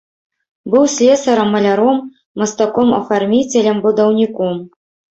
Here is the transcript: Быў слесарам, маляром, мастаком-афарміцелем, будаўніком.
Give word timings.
Быў 0.73 0.83
слесарам, 0.93 1.47
маляром, 1.57 2.01
мастаком-афарміцелем, 2.45 3.77
будаўніком. 3.89 4.55